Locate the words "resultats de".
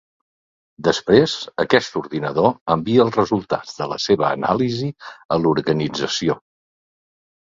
3.19-3.89